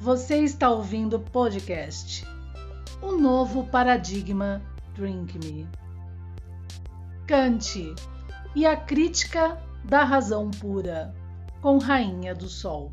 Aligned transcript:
Você 0.00 0.36
está 0.44 0.70
ouvindo 0.70 1.16
o 1.16 1.20
podcast 1.20 2.24
O 3.02 3.16
Novo 3.16 3.64
Paradigma 3.64 4.62
Drink 4.94 5.36
Me. 5.38 5.68
Kant 7.26 7.94
e 8.54 8.64
a 8.64 8.76
Crítica 8.76 9.60
da 9.84 10.04
Razão 10.04 10.52
Pura, 10.52 11.12
com 11.60 11.78
Rainha 11.78 12.32
do 12.32 12.48
Sol. 12.48 12.92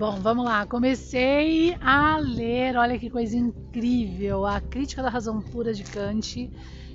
Bom, 0.00 0.12
vamos 0.12 0.46
lá. 0.46 0.64
Comecei 0.64 1.76
a 1.78 2.16
ler, 2.16 2.74
olha 2.74 2.98
que 2.98 3.10
coisa 3.10 3.36
incrível, 3.36 4.46
a 4.46 4.58
Crítica 4.58 5.02
da 5.02 5.10
Razão 5.10 5.42
Pura 5.42 5.74
de 5.74 5.84
Kant. 5.84 6.50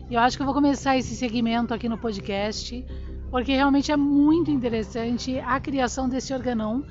Eu 0.10 0.20
acho 0.20 0.36
que 0.36 0.42
eu 0.42 0.46
vou 0.48 0.56
começar 0.56 0.98
esse 0.98 1.16
segmento 1.16 1.72
aqui 1.72 1.88
no 1.88 2.00
podcast, 2.00 2.84
porque 3.30 3.54
realmente 3.54 3.92
é 3.92 3.96
muito 3.96 4.50
interessante 4.50 5.38
a 5.38 5.60
criação 5.60 6.10
desse 6.10 6.34
organão 6.34 6.84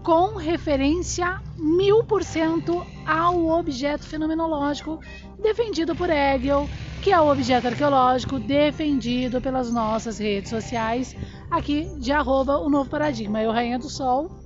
com 0.00 0.36
referência 0.36 1.42
mil 1.58 2.04
por 2.04 2.22
cento 2.22 2.86
ao 3.04 3.48
objeto 3.48 4.06
fenomenológico 4.06 5.00
defendido 5.42 5.96
por 5.96 6.08
Hegel, 6.08 6.68
que 7.02 7.10
é 7.10 7.20
o 7.20 7.28
objeto 7.28 7.66
arqueológico 7.66 8.38
defendido 8.38 9.40
pelas 9.40 9.72
nossas 9.72 10.18
redes 10.18 10.50
sociais, 10.50 11.16
aqui 11.50 11.86
de 11.98 12.12
arroba 12.12 12.58
o 12.58 12.70
novo 12.70 12.88
paradigma. 12.88 13.42
Eu, 13.42 13.50
Rainha 13.50 13.76
do 13.76 13.90
Sol, 13.90 14.45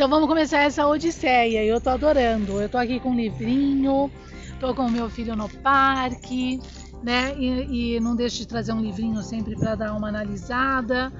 então 0.00 0.08
vamos 0.08 0.28
começar 0.28 0.62
essa 0.62 0.86
odisseia. 0.86 1.62
Eu 1.62 1.78
tô 1.78 1.90
adorando. 1.90 2.58
Eu 2.58 2.70
tô 2.70 2.78
aqui 2.78 2.98
com 2.98 3.10
um 3.10 3.14
livrinho, 3.14 4.10
tô 4.58 4.74
com 4.74 4.86
o 4.86 4.90
meu 4.90 5.10
filho 5.10 5.36
no 5.36 5.46
parque, 5.46 6.58
né? 7.02 7.34
E, 7.36 7.96
e 7.96 8.00
não 8.00 8.16
deixo 8.16 8.38
de 8.38 8.48
trazer 8.48 8.72
um 8.72 8.80
livrinho 8.80 9.22
sempre 9.22 9.54
para 9.54 9.74
dar 9.74 9.92
uma 9.92 10.08
analisada. 10.08 11.12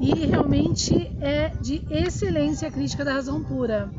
E 0.00 0.26
realmente 0.26 1.10
é 1.20 1.48
de 1.60 1.82
excelência 1.90 2.68
a 2.68 2.70
crítica 2.70 3.04
da 3.04 3.14
razão 3.14 3.42
pura. 3.42 3.90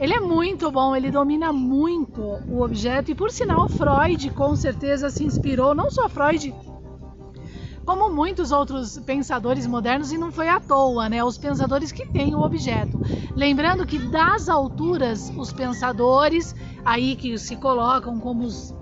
Ele 0.00 0.14
é 0.14 0.20
muito 0.20 0.68
bom, 0.68 0.96
ele 0.96 1.08
domina 1.08 1.52
muito 1.52 2.20
o 2.50 2.62
objeto 2.62 3.12
e 3.12 3.14
por 3.14 3.30
sinal 3.30 3.68
Freud 3.68 4.30
com 4.30 4.56
certeza 4.56 5.10
se 5.10 5.22
inspirou, 5.22 5.76
não 5.76 5.92
só 5.92 6.08
Freud, 6.08 6.52
como 7.86 8.10
muitos 8.10 8.50
outros 8.50 8.98
pensadores 8.98 9.64
modernos, 9.66 10.10
e 10.10 10.18
não 10.18 10.32
foi 10.32 10.48
à 10.48 10.58
toa, 10.58 11.08
né? 11.08 11.22
Os 11.22 11.38
pensadores 11.38 11.92
que 11.92 12.04
têm 12.04 12.34
o 12.34 12.42
objeto. 12.42 13.00
Lembrando 13.34 13.86
que 13.86 13.96
das 13.98 14.48
alturas, 14.48 15.32
os 15.36 15.52
pensadores 15.52 16.54
aí 16.84 17.14
que 17.14 17.38
se 17.38 17.54
colocam 17.54 18.18
como 18.18 18.44
os 18.44 18.74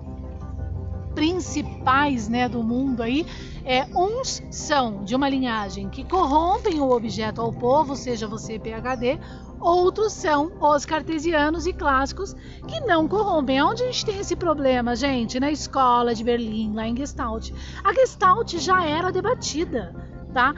principais 1.13 2.27
né, 2.27 2.49
do 2.49 2.61
mundo 2.61 3.01
aí, 3.01 3.25
é, 3.63 3.85
uns 3.95 4.43
são 4.51 5.03
de 5.03 5.15
uma 5.15 5.29
linhagem 5.29 5.87
que 5.87 6.03
corrompem 6.03 6.81
o 6.81 6.91
objeto 6.91 7.41
ao 7.41 7.53
povo, 7.53 7.95
seja 7.95 8.27
você 8.27 8.59
PHD, 8.59 9.17
outros 9.59 10.13
são 10.13 10.51
os 10.59 10.85
cartesianos 10.85 11.65
e 11.65 11.73
clássicos 11.73 12.35
que 12.67 12.79
não 12.81 13.07
corrompem. 13.07 13.61
Onde 13.61 13.83
a 13.83 13.85
gente 13.87 14.05
tem 14.05 14.19
esse 14.19 14.35
problema, 14.35 14.95
gente? 14.95 15.39
Na 15.39 15.51
escola 15.51 16.13
de 16.13 16.23
Berlim, 16.23 16.73
lá 16.73 16.87
em 16.87 16.95
Gestalt. 16.95 17.51
A 17.83 17.93
Gestalt 17.93 18.55
já 18.57 18.85
era 18.85 19.11
debatida, 19.11 19.95
tá? 20.33 20.53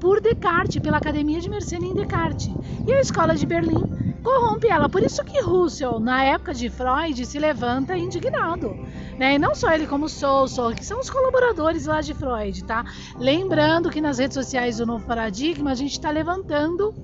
por 0.00 0.20
Descartes, 0.20 0.82
pela 0.82 0.98
Academia 0.98 1.40
de 1.40 1.48
Mersenne 1.48 1.88
em 1.88 1.94
Descartes. 1.94 2.50
E 2.86 2.92
a 2.92 3.00
escola 3.00 3.34
de 3.34 3.46
Berlim 3.46 3.82
corrompe 4.22 4.68
ela. 4.68 4.88
Por 4.88 5.02
isso 5.02 5.24
que 5.24 5.40
Russell, 5.40 5.98
na 5.98 6.22
época 6.24 6.52
de 6.52 6.68
Freud, 6.68 7.24
se 7.24 7.38
levanta 7.38 7.96
indignado. 7.96 8.74
Né? 9.18 9.34
E 9.34 9.38
não 9.38 9.54
só 9.54 9.72
ele, 9.72 9.86
como 9.86 10.08
Sousa, 10.08 10.74
que 10.74 10.84
são 10.84 11.00
os 11.00 11.08
colaboradores 11.08 11.86
lá 11.86 12.00
de 12.00 12.14
Freud, 12.14 12.64
tá? 12.64 12.84
Lembrando 13.18 13.90
que 13.90 14.00
nas 14.00 14.18
redes 14.18 14.34
sociais 14.34 14.78
do 14.78 14.86
Novo 14.86 15.06
Paradigma 15.06 15.70
a 15.70 15.74
gente 15.74 15.92
está 15.92 16.10
levantando 16.10 16.94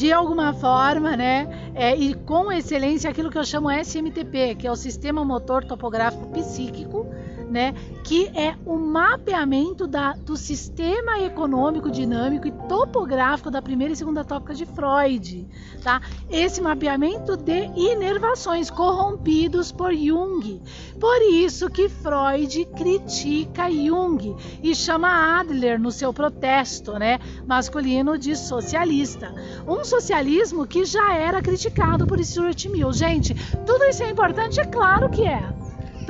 de 0.00 0.10
alguma 0.10 0.54
forma, 0.54 1.14
né, 1.14 1.46
é, 1.74 1.94
e 1.94 2.14
com 2.14 2.50
excelência 2.50 3.10
aquilo 3.10 3.30
que 3.30 3.36
eu 3.36 3.44
chamo 3.44 3.70
SMTP, 3.70 4.54
que 4.54 4.66
é 4.66 4.72
o 4.72 4.74
Sistema 4.74 5.22
Motor 5.26 5.62
Topográfico 5.62 6.26
Psíquico, 6.28 7.06
né, 7.50 7.74
que 8.04 8.26
é 8.28 8.54
o 8.64 8.76
mapeamento 8.76 9.86
da, 9.86 10.12
do 10.12 10.36
sistema 10.36 11.20
econômico, 11.20 11.90
dinâmico 11.90 12.46
e 12.46 12.52
topográfico 12.68 13.50
da 13.50 13.60
primeira 13.60 13.92
e 13.92 13.96
segunda 13.96 14.24
tópica 14.24 14.54
de 14.54 14.64
Freud. 14.64 15.46
Tá? 15.82 16.00
Esse 16.30 16.62
mapeamento 16.62 17.36
de 17.36 17.66
inervações 17.76 18.70
corrompidos 18.70 19.72
por 19.72 19.92
Jung. 19.92 20.62
Por 21.00 21.22
isso 21.22 21.68
que 21.68 21.88
Freud 21.88 22.64
critica 22.76 23.68
Jung 23.68 24.36
e 24.62 24.74
chama 24.74 25.40
Adler 25.40 25.80
no 25.80 25.90
seu 25.90 26.12
protesto 26.12 26.92
né, 26.98 27.18
masculino 27.46 28.16
de 28.16 28.36
socialista. 28.36 29.34
Um 29.66 29.84
socialismo 29.84 30.66
que 30.66 30.84
já 30.84 31.14
era 31.14 31.42
criticado 31.42 32.06
por 32.06 32.22
Stuart 32.22 32.66
Mill. 32.66 32.92
Gente, 32.92 33.34
tudo 33.66 33.84
isso 33.84 34.02
é 34.02 34.10
importante? 34.10 34.60
É 34.60 34.64
claro 34.64 35.10
que 35.10 35.24
é. 35.26 35.59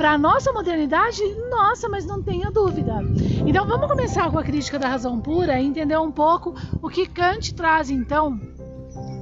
Para 0.01 0.13
a 0.13 0.17
nossa 0.17 0.51
modernidade, 0.51 1.21
nossa, 1.51 1.87
mas 1.87 2.07
não 2.07 2.23
tenha 2.23 2.49
dúvida. 2.49 3.01
Então 3.45 3.67
vamos 3.67 3.87
começar 3.87 4.31
com 4.31 4.39
a 4.39 4.43
crítica 4.43 4.79
da 4.79 4.87
razão 4.87 5.21
pura 5.21 5.61
e 5.61 5.63
entender 5.67 5.95
um 5.99 6.11
pouco 6.11 6.55
o 6.81 6.89
que 6.89 7.05
Kant 7.05 7.53
traz 7.53 7.91
então 7.91 8.41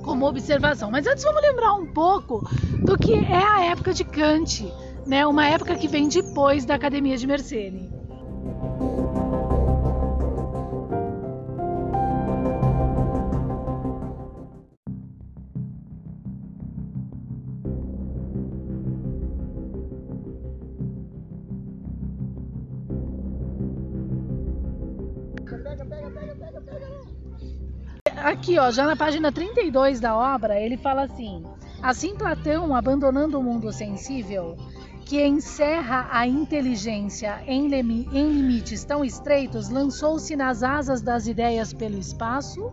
como 0.06 0.26
observação. 0.26 0.90
Mas 0.90 1.06
antes 1.06 1.26
vamos 1.26 1.42
lembrar 1.42 1.74
um 1.74 1.88
pouco 1.88 2.50
do 2.86 2.98
que 2.98 3.14
é 3.14 3.44
a 3.44 3.66
época 3.66 3.94
de 3.94 4.06
Kant, 4.06 4.72
né? 5.06 5.28
Uma 5.28 5.48
época 5.48 5.76
que 5.76 5.86
vem 5.86 6.08
depois 6.08 6.64
da 6.64 6.76
Academia 6.76 7.18
de 7.18 7.28
Mersenne. 7.28 7.99
Aqui, 28.24 28.60
ó, 28.60 28.70
já 28.70 28.86
na 28.86 28.96
página 28.96 29.32
32 29.32 30.00
da 30.00 30.16
obra, 30.16 30.60
ele 30.60 30.76
fala 30.76 31.04
assim: 31.04 31.44
Assim 31.82 32.16
Platão, 32.16 32.76
abandonando 32.76 33.40
o 33.40 33.44
mundo 33.44 33.72
sensível, 33.72 34.58
que 35.06 35.26
encerra 35.26 36.08
a 36.12 36.28
inteligência 36.28 37.42
em, 37.48 37.74
em 37.74 38.32
limites 38.32 38.84
tão 38.84 39.06
estreitos, 39.06 39.70
lançou-se 39.70 40.36
nas 40.36 40.64
asas 40.64 41.02
das 41.02 41.28
ideias 41.28 41.74
pelo 41.74 41.98
espaço, 41.98 42.70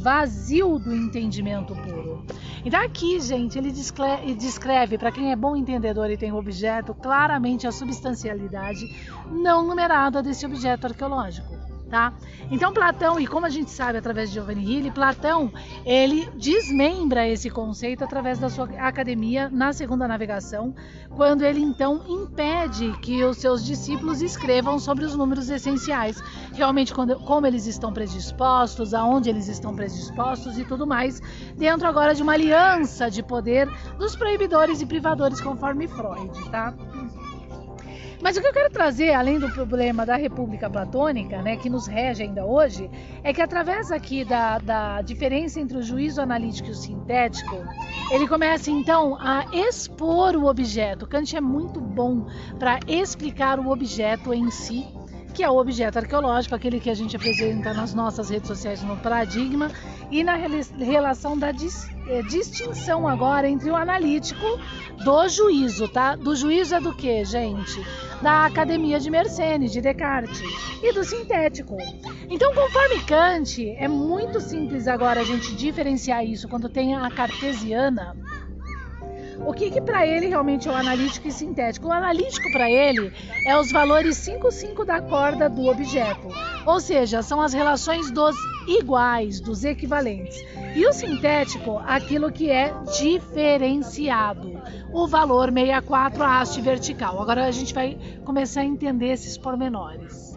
vazio 0.00 0.78
do 0.78 0.94
entendimento 0.94 1.74
puro. 1.74 2.24
Então 2.64 2.80
aqui, 2.80 3.20
gente, 3.20 3.58
ele 3.58 3.70
descreve, 3.70 4.96
para 4.96 5.12
quem 5.12 5.30
é 5.30 5.36
bom 5.36 5.54
entendedor 5.54 6.10
e 6.10 6.16
tem 6.16 6.32
o 6.32 6.36
objeto, 6.36 6.94
claramente 6.94 7.66
a 7.66 7.72
substancialidade 7.72 8.86
não 9.30 9.66
numerada 9.66 10.22
desse 10.22 10.46
objeto 10.46 10.86
arqueológico 10.86 11.71
tá? 11.92 12.14
Então 12.50 12.72
Platão, 12.72 13.20
e 13.20 13.26
como 13.26 13.44
a 13.44 13.50
gente 13.50 13.70
sabe 13.70 13.98
através 13.98 14.30
de 14.30 14.36
Giovanni 14.36 14.64
Hilli, 14.64 14.90
Platão, 14.90 15.52
ele 15.84 16.26
desmembra 16.38 17.28
esse 17.28 17.50
conceito 17.50 18.02
através 18.02 18.38
da 18.38 18.48
sua 18.48 18.64
academia 18.78 19.50
na 19.50 19.74
segunda 19.74 20.08
navegação, 20.08 20.74
quando 21.10 21.42
ele 21.42 21.60
então 21.60 22.02
impede 22.08 22.90
que 23.02 23.22
os 23.22 23.36
seus 23.36 23.62
discípulos 23.62 24.22
escrevam 24.22 24.78
sobre 24.78 25.04
os 25.04 25.14
números 25.14 25.50
essenciais, 25.50 26.18
realmente 26.54 26.94
quando, 26.94 27.16
como 27.16 27.46
eles 27.46 27.66
estão 27.66 27.92
predispostos, 27.92 28.94
aonde 28.94 29.28
eles 29.28 29.46
estão 29.46 29.76
predispostos 29.76 30.56
e 30.56 30.64
tudo 30.64 30.86
mais, 30.86 31.20
dentro 31.58 31.86
agora 31.86 32.14
de 32.14 32.22
uma 32.22 32.32
aliança 32.32 33.10
de 33.10 33.22
poder 33.22 33.68
dos 33.98 34.16
proibidores 34.16 34.80
e 34.80 34.86
privadores 34.86 35.42
conforme 35.42 35.86
Freud, 35.86 36.50
tá? 36.50 36.72
Mas 38.22 38.36
o 38.36 38.40
que 38.40 38.46
eu 38.46 38.52
quero 38.52 38.70
trazer, 38.70 39.12
além 39.14 39.40
do 39.40 39.50
problema 39.50 40.06
da 40.06 40.14
República 40.14 40.70
Platônica, 40.70 41.42
né, 41.42 41.56
que 41.56 41.68
nos 41.68 41.88
rege 41.88 42.22
ainda 42.22 42.46
hoje, 42.46 42.88
é 43.24 43.32
que 43.32 43.42
através 43.42 43.90
aqui 43.90 44.24
da, 44.24 44.58
da 44.58 45.02
diferença 45.02 45.58
entre 45.58 45.76
o 45.76 45.82
juízo 45.82 46.20
analítico 46.20 46.68
e 46.68 46.70
o 46.70 46.74
sintético, 46.74 47.56
ele 48.12 48.28
começa 48.28 48.70
então 48.70 49.16
a 49.20 49.44
expor 49.52 50.36
o 50.36 50.46
objeto. 50.46 51.04
Kant 51.04 51.36
é 51.36 51.40
muito 51.40 51.80
bom 51.80 52.24
para 52.60 52.78
explicar 52.86 53.58
o 53.58 53.68
objeto 53.68 54.32
em 54.32 54.48
si 54.52 54.86
que 55.32 55.42
é 55.42 55.48
o 55.48 55.56
objeto 55.56 55.98
arqueológico, 55.98 56.54
aquele 56.54 56.78
que 56.78 56.90
a 56.90 56.94
gente 56.94 57.16
apresenta 57.16 57.72
nas 57.72 57.94
nossas 57.94 58.28
redes 58.28 58.48
sociais 58.48 58.82
no 58.82 58.96
Paradigma, 58.98 59.70
e 60.10 60.22
na 60.22 60.36
relação 60.36 61.38
da 61.38 61.50
dis, 61.50 61.88
é, 62.06 62.22
distinção 62.22 63.08
agora 63.08 63.48
entre 63.48 63.70
o 63.70 63.76
analítico 63.76 64.44
do 65.04 65.28
juízo, 65.28 65.88
tá? 65.88 66.14
Do 66.14 66.36
juízo 66.36 66.74
é 66.74 66.80
do 66.80 66.94
que, 66.94 67.24
gente? 67.24 67.80
Da 68.20 68.44
Academia 68.46 69.00
de 69.00 69.10
Mersenne, 69.10 69.68
de 69.68 69.80
Descartes, 69.80 70.40
e 70.82 70.92
do 70.92 71.02
sintético. 71.02 71.76
Então, 72.28 72.54
conforme 72.54 73.02
Kant, 73.04 73.58
é 73.78 73.88
muito 73.88 74.40
simples 74.40 74.86
agora 74.86 75.20
a 75.20 75.24
gente 75.24 75.54
diferenciar 75.54 76.24
isso 76.24 76.48
quando 76.48 76.68
tem 76.68 76.94
a 76.94 77.10
cartesiana 77.10 78.14
o 79.46 79.52
que, 79.52 79.70
que 79.70 79.80
para 79.80 80.06
ele 80.06 80.26
realmente 80.26 80.68
é 80.68 80.72
o 80.72 80.74
analítico 80.74 81.26
e 81.28 81.32
sintético? 81.32 81.88
O 81.88 81.92
analítico 81.92 82.50
para 82.52 82.70
ele 82.70 83.12
é 83.46 83.58
os 83.58 83.72
valores 83.72 84.16
5, 84.18 84.50
5 84.50 84.84
da 84.84 85.00
corda 85.00 85.48
do 85.48 85.66
objeto, 85.66 86.28
ou 86.64 86.80
seja, 86.80 87.22
são 87.22 87.40
as 87.40 87.52
relações 87.52 88.10
dos 88.10 88.36
iguais, 88.66 89.40
dos 89.40 89.64
equivalentes. 89.64 90.36
E 90.74 90.86
o 90.86 90.92
sintético, 90.92 91.82
aquilo 91.86 92.30
que 92.30 92.50
é 92.50 92.72
diferenciado, 92.98 94.62
o 94.92 95.06
valor 95.06 95.52
64 95.52 96.22
a 96.22 96.40
haste 96.40 96.60
vertical. 96.60 97.20
Agora 97.20 97.44
a 97.44 97.50
gente 97.50 97.74
vai 97.74 97.98
começar 98.24 98.60
a 98.60 98.64
entender 98.64 99.08
esses 99.08 99.36
pormenores. 99.36 100.32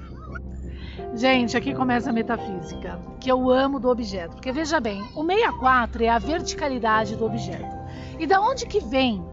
Gente, 1.13 1.55
aqui 1.55 1.73
começa 1.73 2.09
a 2.09 2.13
metafísica, 2.13 2.99
que 3.21 3.31
eu 3.31 3.49
amo 3.49 3.79
do 3.79 3.89
objeto. 3.89 4.35
Porque 4.35 4.51
veja 4.51 4.79
bem, 4.79 5.01
o 5.15 5.23
64 5.23 6.03
é 6.03 6.09
a 6.09 6.19
verticalidade 6.19 7.15
do 7.15 7.25
objeto. 7.25 7.74
E 8.19 8.25
da 8.25 8.39
onde 8.41 8.65
que 8.65 8.79
vem 8.79 9.23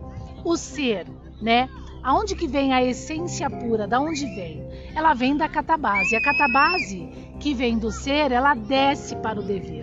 o 0.45 0.57
ser, 0.57 1.07
né? 1.41 1.69
Aonde 2.03 2.35
que 2.35 2.49
vem 2.49 2.73
a 2.73 2.83
essência 2.83 3.49
pura? 3.49 3.87
Da 3.87 4.01
onde 4.01 4.27
vem? 4.27 4.61
Ela 4.95 5.15
vem 5.15 5.37
da 5.37 5.49
catabase. 5.49 6.17
A 6.17 6.21
catabase 6.21 7.09
que 7.39 7.55
vem 7.55 7.79
do 7.79 7.93
ser, 7.93 8.33
ela 8.33 8.55
desce 8.55 9.15
para 9.17 9.39
o 9.39 9.43
dever. 9.43 9.82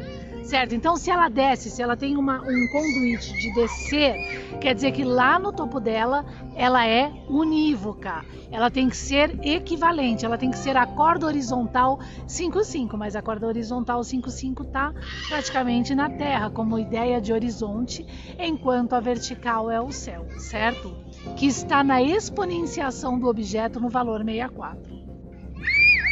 Certo? 0.49 0.73
Então, 0.73 0.97
se 0.97 1.11
ela 1.11 1.29
desce, 1.29 1.69
se 1.69 1.79
ela 1.79 1.95
tem 1.95 2.17
uma, 2.17 2.41
um 2.41 2.67
conduíte 2.69 3.37
de 3.37 3.53
descer, 3.53 4.57
quer 4.59 4.73
dizer 4.73 4.91
que 4.91 5.03
lá 5.03 5.37
no 5.37 5.53
topo 5.53 5.79
dela 5.79 6.25
ela 6.55 6.87
é 6.87 7.13
unívoca. 7.29 8.25
Ela 8.51 8.71
tem 8.71 8.89
que 8.89 8.97
ser 8.97 9.39
equivalente, 9.45 10.25
ela 10.25 10.39
tem 10.39 10.49
que 10.49 10.57
ser 10.57 10.75
a 10.75 10.87
corda 10.87 11.27
horizontal 11.27 11.99
5,5, 12.27 12.97
mas 12.97 13.15
a 13.15 13.21
corda 13.21 13.45
horizontal 13.45 14.01
5,5 14.01 14.65
está 14.65 14.91
praticamente 15.27 15.93
na 15.93 16.09
Terra, 16.09 16.49
como 16.49 16.79
ideia 16.79 17.21
de 17.21 17.31
horizonte, 17.31 18.03
enquanto 18.39 18.93
a 18.93 18.99
vertical 18.99 19.69
é 19.69 19.79
o 19.79 19.91
céu, 19.91 20.25
certo? 20.39 20.95
Que 21.37 21.45
está 21.45 21.83
na 21.83 22.01
exponenciação 22.01 23.19
do 23.19 23.27
objeto 23.27 23.79
no 23.79 23.87
valor 23.87 24.25
64. 24.25 24.81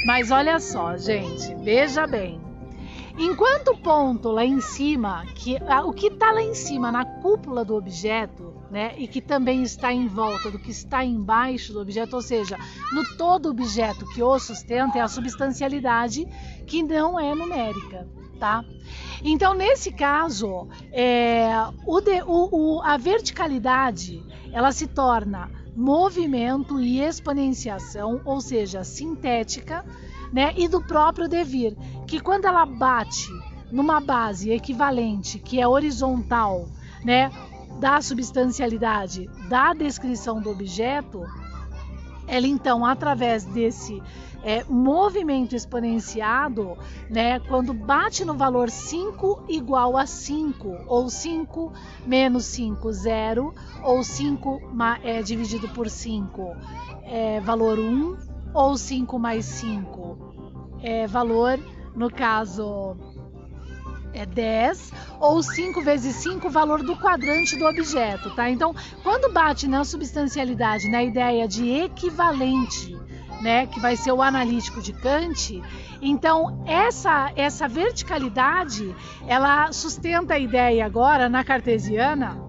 Mas 0.05 0.29
olha 0.29 0.59
só, 0.59 0.95
gente, 0.95 1.55
veja 1.55 2.05
bem. 2.05 2.46
Enquanto 3.19 3.69
o 3.69 3.77
ponto 3.77 4.29
lá 4.29 4.45
em 4.45 4.61
cima, 4.61 5.25
que 5.33 5.57
o 5.83 5.91
que 5.91 6.07
está 6.07 6.31
lá 6.31 6.41
em 6.41 6.53
cima 6.53 6.91
na 6.91 7.03
cúpula 7.03 7.65
do 7.65 7.75
objeto, 7.75 8.53
né, 8.69 8.93
e 8.95 9.07
que 9.07 9.21
também 9.21 9.63
está 9.63 9.91
em 9.91 10.07
volta 10.07 10.51
do 10.51 10.59
que 10.59 10.69
está 10.69 11.03
embaixo 11.03 11.73
do 11.73 11.81
objeto, 11.81 12.15
ou 12.15 12.21
seja, 12.21 12.57
no 12.91 13.17
todo 13.17 13.49
objeto 13.49 14.05
que 14.13 14.21
o 14.21 14.37
sustenta 14.37 14.99
é 14.99 15.01
a 15.01 15.07
substancialidade 15.07 16.27
que 16.67 16.83
não 16.83 17.19
é 17.19 17.33
numérica, 17.33 18.07
tá? 18.39 18.63
Então 19.23 19.55
nesse 19.55 19.91
caso, 19.91 20.67
é, 20.91 21.49
o 21.87 21.99
de, 21.99 22.21
o, 22.21 22.49
o, 22.77 22.81
a 22.83 22.97
verticalidade 22.97 24.23
ela 24.53 24.71
se 24.71 24.85
torna 24.85 25.49
movimento 25.75 26.79
e 26.79 26.99
exponenciação, 26.99 28.21
ou 28.25 28.41
seja, 28.41 28.83
sintética 28.83 29.83
né? 30.31 30.53
E 30.57 30.67
do 30.67 30.81
próprio 30.81 31.27
devir, 31.27 31.75
que 32.05 32.19
quando 32.19 32.45
ela 32.45 32.65
bate 32.65 33.29
numa 33.71 33.99
base 33.99 34.51
equivalente, 34.51 35.39
que 35.39 35.59
é 35.59 35.67
horizontal, 35.67 36.67
né, 37.03 37.31
da 37.79 38.01
substancialidade 38.01 39.29
da 39.47 39.73
descrição 39.73 40.41
do 40.41 40.49
objeto, 40.49 41.23
ela 42.27 42.47
então, 42.47 42.85
através 42.85 43.45
desse 43.45 44.01
é, 44.43 44.63
movimento 44.65 45.55
exponenciado, 45.55 46.77
né, 47.09 47.39
quando 47.39 47.73
bate 47.73 48.25
no 48.25 48.33
valor 48.33 48.69
5 48.69 49.45
igual 49.47 49.97
a 49.97 50.05
5, 50.05 50.85
ou 50.87 51.09
5 51.09 51.71
menos 52.05 52.45
5, 52.45 52.91
0, 52.91 53.53
ou 53.83 54.03
5 54.03 54.61
é, 55.03 55.21
dividido 55.21 55.69
por 55.69 55.89
5, 55.89 56.55
é, 57.03 57.39
valor 57.41 57.79
1, 57.79 58.17
ou 58.57 58.75
5 58.75 59.19
mais 59.19 59.45
5 59.45 60.17
é 60.81 61.05
valor, 61.05 61.59
no 61.95 62.09
caso 62.09 62.97
é 64.11 64.25
10, 64.25 64.93
ou 65.19 65.43
5 65.43 65.79
vezes 65.83 66.15
5 66.15 66.49
valor 66.49 66.81
do 66.81 66.95
quadrante 66.95 67.55
do 67.55 67.67
objeto, 67.67 68.31
tá? 68.31 68.49
Então, 68.49 68.75
quando 69.03 69.31
bate 69.31 69.67
na 69.67 69.83
substancialidade, 69.83 70.89
na 70.89 71.03
ideia 71.03 71.47
de 71.47 71.69
equivalente, 71.69 72.97
né, 73.41 73.67
que 73.67 73.79
vai 73.79 73.95
ser 73.95 74.11
o 74.11 74.23
analítico 74.23 74.81
de 74.81 74.91
Kant, 74.91 75.61
então 76.01 76.63
essa 76.65 77.31
essa 77.35 77.67
verticalidade, 77.67 78.95
ela 79.27 79.71
sustenta 79.71 80.33
a 80.33 80.39
ideia 80.39 80.83
agora 80.83 81.29
na 81.29 81.43
cartesiana 81.43 82.43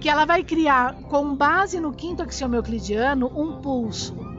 que 0.00 0.08
ela 0.08 0.24
vai 0.24 0.42
criar 0.42 0.94
com 1.04 1.36
base 1.36 1.78
no 1.78 1.92
quinto 1.92 2.24
axioma 2.24 2.56
euclidiano 2.56 3.30
um 3.32 3.60
pulso 3.60 4.31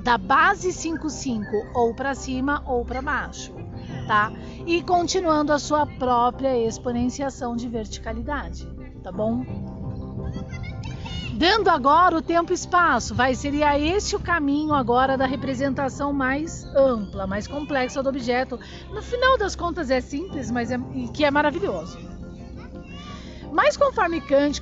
da 0.00 0.16
base 0.18 0.72
55 0.72 1.44
ou 1.74 1.94
para 1.94 2.14
cima 2.14 2.62
ou 2.66 2.84
para 2.84 3.02
baixo, 3.02 3.54
tá? 4.06 4.32
E 4.66 4.82
continuando 4.82 5.52
a 5.52 5.58
sua 5.58 5.86
própria 5.86 6.56
exponenciação 6.56 7.54
de 7.54 7.68
verticalidade, 7.68 8.66
tá 9.02 9.12
bom? 9.12 9.44
Dando 11.34 11.70
agora 11.70 12.18
o 12.18 12.20
tempo 12.20 12.52
e 12.52 12.54
espaço, 12.54 13.14
vai 13.14 13.34
seria 13.34 13.78
esse 13.78 14.14
o 14.14 14.20
caminho 14.20 14.74
agora 14.74 15.16
da 15.16 15.24
representação 15.24 16.12
mais 16.12 16.64
ampla, 16.76 17.26
mais 17.26 17.46
complexa 17.46 18.02
do 18.02 18.10
objeto. 18.10 18.60
No 18.90 19.00
final 19.00 19.38
das 19.38 19.56
contas 19.56 19.90
é 19.90 20.02
simples, 20.02 20.50
mas 20.50 20.70
é 20.70 20.78
que 21.14 21.24
é 21.24 21.30
maravilhoso. 21.30 21.98
Mas 23.50 23.76
conforme 23.76 24.20
Kant 24.20 24.60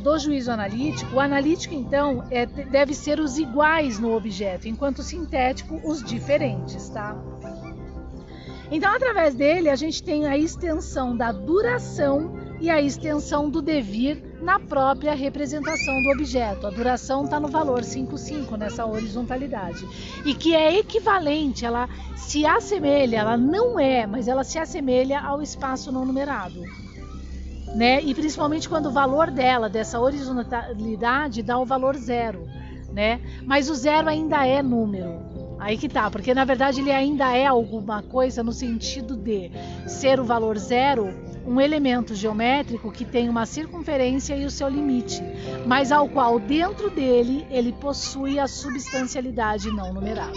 Do 0.00 0.16
juízo 0.16 0.52
analítico, 0.52 1.16
o 1.16 1.20
analítico 1.20 1.74
então 1.74 2.24
é, 2.30 2.46
deve 2.46 2.94
ser 2.94 3.18
os 3.18 3.38
iguais 3.38 3.98
no 3.98 4.14
objeto, 4.14 4.68
enquanto 4.68 5.00
o 5.00 5.02
sintético 5.02 5.80
os 5.84 6.00
diferentes, 6.00 6.88
tá? 6.90 7.16
Então, 8.70 8.94
através 8.94 9.34
dele, 9.34 9.68
a 9.68 9.74
gente 9.74 10.00
tem 10.00 10.28
a 10.28 10.38
extensão 10.38 11.16
da 11.16 11.32
duração 11.32 12.38
e 12.60 12.70
a 12.70 12.80
extensão 12.80 13.50
do 13.50 13.60
devir 13.60 14.22
na 14.40 14.60
própria 14.60 15.12
representação 15.12 16.02
do 16.04 16.10
objeto. 16.10 16.64
A 16.64 16.70
duração 16.70 17.24
está 17.24 17.40
no 17.40 17.48
valor 17.48 17.80
5,5 17.80 18.56
nessa 18.56 18.86
horizontalidade. 18.86 19.84
E 20.24 20.34
que 20.34 20.54
é 20.54 20.78
equivalente, 20.78 21.66
ela 21.66 21.88
se 22.14 22.46
assemelha, 22.46 23.16
ela 23.16 23.36
não 23.36 23.76
é, 23.76 24.06
mas 24.06 24.28
ela 24.28 24.44
se 24.44 24.56
assemelha 24.56 25.18
ao 25.18 25.42
espaço 25.42 25.90
não 25.90 26.04
numerado 26.04 26.87
né? 27.74 28.02
E 28.02 28.14
principalmente 28.14 28.68
quando 28.68 28.86
o 28.86 28.92
valor 28.92 29.30
dela, 29.30 29.68
dessa 29.68 30.00
horizontalidade, 30.00 31.42
dá 31.42 31.58
o 31.58 31.64
valor 31.64 31.96
zero, 31.96 32.46
né? 32.92 33.20
Mas 33.44 33.68
o 33.68 33.74
zero 33.74 34.08
ainda 34.08 34.46
é 34.46 34.62
número. 34.62 35.28
Aí 35.58 35.76
que 35.76 35.88
tá, 35.88 36.10
porque 36.10 36.32
na 36.32 36.44
verdade 36.44 36.80
ele 36.80 36.92
ainda 36.92 37.36
é 37.36 37.46
alguma 37.46 38.00
coisa 38.02 38.42
no 38.42 38.52
sentido 38.52 39.16
de 39.16 39.50
ser 39.86 40.20
o 40.20 40.24
valor 40.24 40.56
zero 40.56 41.12
um 41.48 41.58
elemento 41.58 42.14
geométrico 42.14 42.92
que 42.92 43.06
tem 43.06 43.26
uma 43.26 43.46
circunferência 43.46 44.36
e 44.36 44.44
o 44.44 44.50
seu 44.50 44.68
limite, 44.68 45.22
mas 45.66 45.90
ao 45.90 46.06
qual 46.06 46.38
dentro 46.38 46.90
dele 46.90 47.46
ele 47.50 47.72
possui 47.72 48.38
a 48.38 48.46
substancialidade 48.46 49.70
não 49.70 49.94
numerada. 49.94 50.36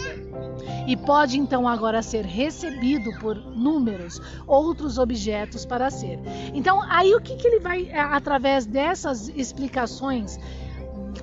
E 0.88 0.96
pode 0.96 1.38
então 1.38 1.68
agora 1.68 2.01
ser 2.01 2.24
recebido 2.24 3.12
por 3.20 3.36
números, 3.36 4.22
outros 4.48 4.98
objetos 4.98 5.65
para 5.65 5.89
ser. 5.89 6.18
Então, 6.53 6.82
aí 6.89 7.13
o 7.13 7.20
que, 7.20 7.36
que 7.36 7.46
ele 7.46 7.60
vai, 7.60 7.89
é, 7.89 8.00
através 8.00 8.65
dessas 8.65 9.27
explicações 9.36 10.39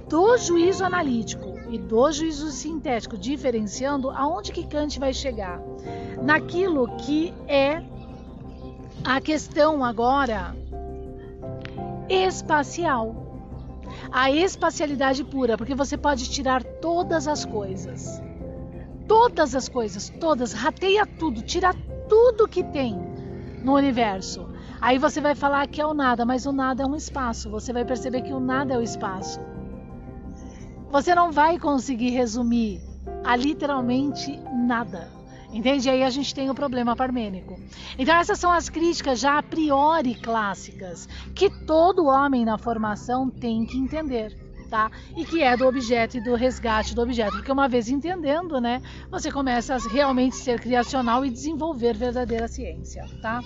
do 0.07 0.37
juízo 0.37 0.85
analítico 0.85 1.59
e 1.71 1.79
do 1.79 2.13
juízo 2.13 2.51
sintético, 2.51 3.17
diferenciando, 3.17 4.11
aonde 4.11 4.53
que 4.53 4.67
Kant 4.67 4.99
vai 4.99 5.15
chegar? 5.15 5.61
Naquilo 6.23 6.89
que 6.99 7.33
é 7.47 7.83
a 9.05 9.21
questão 9.21 9.85
agora 9.85 10.57
espacial. 12.09 13.27
A 14.11 14.31
espacialidade 14.31 15.25
pura, 15.25 15.57
porque 15.57 15.75
você 15.75 15.97
pode 15.97 16.29
tirar 16.31 16.63
todas 16.63 17.27
as 17.27 17.45
coisas. 17.45 18.23
Todas 19.07 19.55
as 19.55 19.69
coisas, 19.69 20.11
todas, 20.21 20.53
rateia 20.53 21.07
tudo, 21.07 21.43
tira 21.43 21.73
tudo 22.09 22.49
que 22.49 22.63
tem 22.63 22.99
no 23.63 23.75
universo. 23.75 24.49
Aí 24.81 24.99
você 24.99 25.21
vai 25.21 25.35
falar 25.35 25.67
que 25.67 25.81
é 25.81 25.87
o 25.87 25.95
nada, 25.95 26.25
mas 26.25 26.47
o 26.47 26.53
nada 26.53 26.83
é 26.83 26.87
um 26.87 26.95
espaço. 26.95 27.51
Você 27.51 27.73
vai 27.73 27.85
perceber 27.85 28.23
que 28.23 28.33
o 28.33 28.41
nada 28.41 28.75
é 28.75 28.79
o 28.79 28.83
espaço. 28.83 29.41
Você 30.91 31.15
não 31.15 31.33
vai 31.33 31.59
conseguir 31.59 32.11
resumir 32.11 32.81
a 33.25 33.35
literalmente 33.37 34.39
nada. 34.67 35.18
Entende? 35.53 35.89
E 35.89 35.91
aí 35.91 36.03
a 36.03 36.11
gente 36.11 36.35
tem 36.35 36.51
o 36.51 36.55
problema 36.55 36.95
parmênico. 36.95 37.59
Então 37.99 38.15
essas 38.15 38.39
são 38.39 38.53
as 38.53 38.69
críticas 38.69 39.19
já 39.19 39.39
a 39.39 39.43
priori 39.43 40.15
clássicas 40.15 41.09
que 41.35 41.49
todo 41.49 42.07
homem 42.07 42.45
na 42.45 42.59
formação 42.59 43.31
tem 43.31 43.65
que 43.65 43.79
entender. 43.79 44.37
Tá? 44.69 44.91
E 45.17 45.25
que 45.25 45.43
é 45.43 45.57
do 45.57 45.67
objeto 45.67 46.19
e 46.19 46.21
do 46.21 46.35
resgate 46.35 46.95
do 46.95 47.01
objeto, 47.01 47.33
porque 47.33 47.51
uma 47.51 47.67
vez 47.67 47.89
entendendo, 47.89 48.61
né, 48.61 48.83
você 49.11 49.33
começa 49.33 49.75
a 49.75 49.79
realmente 49.79 50.37
ser 50.37 50.61
criacional 50.61 51.25
e 51.25 51.31
desenvolver 51.31 51.97
verdadeira 51.97 52.47
ciência, 52.47 53.03
tá? 53.23 53.41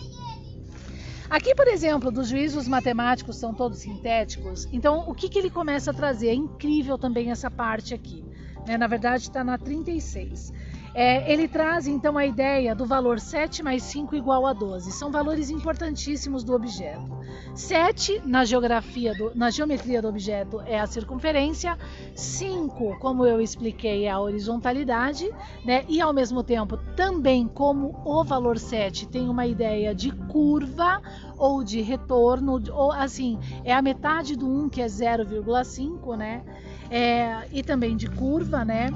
Aqui, 1.31 1.55
por 1.55 1.69
exemplo, 1.69 2.11
dos 2.11 2.27
juízos 2.27 2.67
matemáticos 2.67 3.37
são 3.37 3.55
todos 3.55 3.79
sintéticos, 3.79 4.69
então 4.73 5.09
o 5.09 5.15
que, 5.15 5.29
que 5.29 5.39
ele 5.39 5.49
começa 5.49 5.93
a 5.93 5.95
trazer? 5.95 6.31
É 6.31 6.35
incrível 6.35 6.99
também 6.99 7.31
essa 7.31 7.49
parte 7.49 7.95
aqui. 7.95 8.25
Né? 8.67 8.77
Na 8.77 8.87
verdade, 8.87 9.25
está 9.25 9.43
na 9.43 9.59
36. 9.59 10.53
É, 10.95 11.33
ele 11.33 11.49
traz 11.49 11.87
então 11.87 12.19
a 12.19 12.27
ideia 12.27 12.75
do 12.75 12.85
valor 12.85 13.19
7 13.19 13.63
mais 13.63 13.83
5 13.85 14.15
igual 14.15 14.47
a 14.47 14.53
12. 14.53 14.93
São 14.93 15.11
valores 15.11 15.49
importantíssimos 15.49 16.45
do 16.45 16.55
objeto. 16.55 17.11
7 17.55 18.21
na 18.27 18.45
geografia, 18.45 19.15
do, 19.15 19.33
na 19.35 19.51
geometria 19.51 20.03
do 20.03 20.09
objeto 20.09 20.61
é 20.67 20.79
a 20.79 20.87
circunferência, 20.87 21.79
5, 22.15 22.99
como 22.99 23.25
eu 23.25 23.41
expliquei, 23.41 24.05
é 24.05 24.11
a 24.11 24.21
horizontalidade, 24.21 25.31
né? 25.65 25.85
E 25.89 26.01
ao 26.01 26.13
mesmo 26.13 26.43
tempo, 26.43 26.77
também 26.95 27.49
como 27.49 27.99
o 28.05 28.23
valor 28.23 28.59
7 28.59 29.09
tem 29.09 29.29
uma 29.29 29.47
ideia 29.47 29.95
de 29.95 30.11
curva 30.11 31.01
ou 31.39 31.65
de 31.65 31.81
retorno, 31.81 32.63
ou 32.71 32.93
assim, 32.93 33.39
é 33.65 33.73
a 33.73 33.81
metade 33.81 34.37
do 34.37 34.47
1 34.47 34.69
que 34.69 34.83
é 34.83 34.87
0,5, 34.87 36.17
né? 36.17 36.43
É, 36.91 37.49
e 37.51 37.63
também 37.63 37.97
de 37.97 38.09
curva, 38.11 38.65
né? 38.65 38.91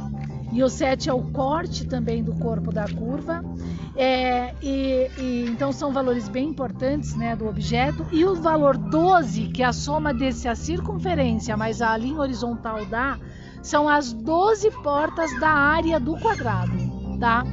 E 0.52 0.62
o 0.62 0.68
7 0.68 1.10
é 1.10 1.12
o 1.12 1.22
corte 1.32 1.86
também 1.86 2.22
do 2.22 2.34
corpo 2.34 2.72
da 2.72 2.86
curva. 2.88 3.44
É, 3.94 4.54
e, 4.62 5.10
e, 5.18 5.44
então 5.48 5.72
são 5.72 5.92
valores 5.92 6.28
bem 6.28 6.48
importantes 6.48 7.14
né, 7.16 7.34
do 7.34 7.46
objeto. 7.46 8.06
E 8.12 8.24
o 8.24 8.34
valor 8.34 8.76
12, 8.76 9.48
que 9.48 9.62
é 9.62 9.66
a 9.66 9.72
soma 9.72 10.14
desse 10.14 10.48
a 10.48 10.54
circunferência 10.54 11.56
mais 11.56 11.82
a 11.82 11.96
linha 11.96 12.20
horizontal 12.20 12.84
dá, 12.86 13.18
são 13.62 13.88
as 13.88 14.12
12 14.12 14.70
portas 14.82 15.38
da 15.40 15.50
área 15.50 15.98
do 15.98 16.16
quadrado. 16.18 16.72
Tá? 17.18 17.44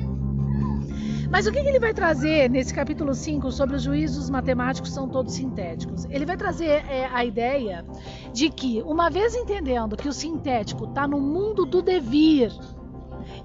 Mas 1.33 1.47
o 1.47 1.51
que, 1.51 1.57
ele 1.57 1.79
vai 1.79 1.95
trazer 1.95 2.47
nesse 2.47 2.71
capítulo 2.71 3.15
5 3.15 3.51
sobre 3.51 3.75
os 3.75 3.81
juízos 3.81 4.29
matemáticos 4.29 4.91
são 4.93 5.09
todos 5.09 5.33
sintéticos? 5.33 6.05
Ele 6.11 6.27
vai 6.27 6.37
trazer 6.37 6.85
é, 6.87 7.09
a 7.11 7.25
ideia 7.25 7.83
de 8.31 8.51
que, 8.51 8.83
uma 8.83 9.09
vez 9.09 9.33
entendendo 9.33 9.97
que 9.97 10.07
o 10.07 10.13
sintético 10.13 10.85
está 10.85 11.07
no 11.07 11.19
mundo 11.19 11.65
do 11.65 11.81
devir, 11.81 12.51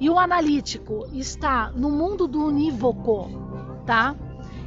e 0.01 0.09
o 0.09 0.19
analítico 0.19 1.07
está 1.13 1.71
no 1.73 1.91
mundo 1.91 2.29
do 2.29 2.45
unívoco, 2.45 3.29
tá? 3.85 4.15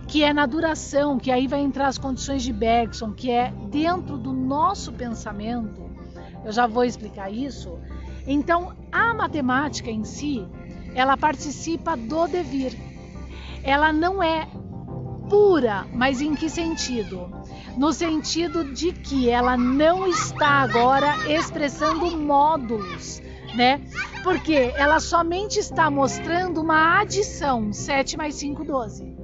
Que 0.08 0.24
é 0.24 0.34
na 0.34 0.46
duração, 0.46 1.18
que 1.18 1.32
aí 1.32 1.48
vai 1.48 1.62
entrar 1.62 1.88
as 1.88 1.98
condições 1.98 2.44
de 2.44 2.52
Bergson, 2.52 3.14
que 3.14 3.32
é 3.32 3.54
dentro 3.70 4.18
do 4.18 4.34
nosso 4.34 4.92
pensamento. 4.92 5.90
Eu 6.44 6.52
já 6.52 6.68
vou 6.68 6.84
explicar 6.84 7.32
isso. 7.32 7.80
Então, 8.28 8.74
a 8.92 9.14
matemática 9.14 9.90
em 9.90 10.04
si, 10.04 10.46
ela 10.94 11.16
participa 11.16 11.96
do 11.96 12.28
devir. 12.28 12.78
Ela 13.64 13.94
não 13.94 14.22
é 14.22 14.48
pura, 15.30 15.88
mas 15.94 16.20
em 16.20 16.36
que 16.36 16.50
sentido? 16.50 17.32
No 17.78 17.94
sentido 17.94 18.74
de 18.74 18.92
que 18.92 19.30
ela 19.30 19.56
não 19.56 20.06
está 20.06 20.60
agora 20.60 21.16
expressando 21.32 22.18
módulos, 22.18 23.22
né? 23.56 23.82
Porque 24.24 24.74
ela 24.76 25.00
somente 25.00 25.60
está 25.60 25.90
mostrando 25.90 26.62
uma 26.62 27.00
adição, 27.00 27.74
7 27.74 28.18
mais 28.18 28.36
5, 28.36 28.64
12. 28.64 29.16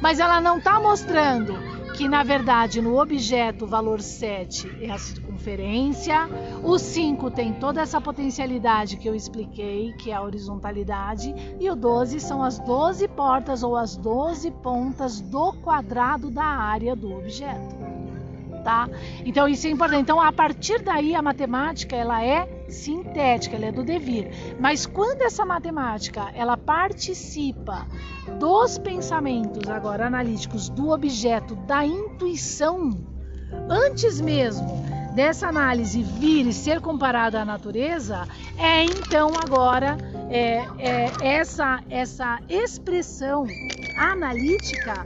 Mas 0.00 0.20
ela 0.20 0.40
não 0.40 0.58
está 0.58 0.78
mostrando 0.78 1.54
que, 1.94 2.08
na 2.08 2.22
verdade, 2.22 2.80
no 2.82 3.00
objeto 3.00 3.64
o 3.64 3.68
valor 3.68 4.00
7 4.00 4.78
é 4.82 4.90
a 4.90 4.98
circunferência, 4.98 6.28
o 6.62 6.78
5 6.78 7.30
tem 7.30 7.52
toda 7.54 7.80
essa 7.80 8.00
potencialidade 8.00 8.96
que 8.96 9.08
eu 9.08 9.14
expliquei, 9.14 9.92
que 9.92 10.10
é 10.10 10.14
a 10.14 10.22
horizontalidade, 10.22 11.32
e 11.60 11.70
o 11.70 11.76
12 11.76 12.18
são 12.20 12.42
as 12.42 12.58
12 12.58 13.06
portas 13.08 13.62
ou 13.62 13.76
as 13.76 13.96
12 13.96 14.50
pontas 14.50 15.20
do 15.20 15.52
quadrado 15.52 16.30
da 16.30 16.44
área 16.44 16.96
do 16.96 17.16
objeto 17.16 17.93
tá? 18.64 18.88
Então 19.24 19.46
isso 19.46 19.66
é 19.66 19.70
importante. 19.70 20.00
Então 20.00 20.20
a 20.20 20.32
partir 20.32 20.82
daí 20.82 21.14
a 21.14 21.22
matemática 21.22 21.94
ela 21.94 22.24
é 22.24 22.48
sintética, 22.68 23.54
ela 23.54 23.66
é 23.66 23.72
do 23.72 23.84
devir. 23.84 24.30
Mas 24.58 24.86
quando 24.86 25.22
essa 25.22 25.44
matemática 25.44 26.30
ela 26.34 26.56
participa 26.56 27.86
dos 28.40 28.78
pensamentos 28.78 29.68
agora 29.68 30.06
analíticos 30.06 30.68
do 30.70 30.90
objeto, 30.90 31.54
da 31.54 31.84
intuição, 31.84 32.90
antes 33.68 34.20
mesmo 34.20 34.82
dessa 35.14 35.46
análise 35.46 36.02
vir 36.02 36.46
e 36.46 36.52
ser 36.52 36.80
comparada 36.80 37.40
à 37.40 37.44
natureza, 37.44 38.26
é 38.58 38.82
então 38.82 39.30
agora 39.36 39.96
é, 40.28 40.64
é 40.78 41.12
essa 41.20 41.80
essa 41.88 42.40
expressão 42.48 43.46
analítica 43.96 45.04